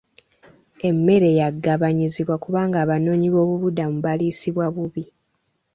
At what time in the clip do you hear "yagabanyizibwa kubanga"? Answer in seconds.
1.39-2.77